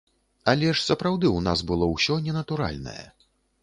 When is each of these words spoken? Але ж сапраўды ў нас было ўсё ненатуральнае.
Але 0.53 0.71
ж 0.75 0.83
сапраўды 0.85 1.27
ў 1.37 1.45
нас 1.51 1.59
было 1.71 1.93
ўсё 1.95 2.21
ненатуральнае. 2.31 3.03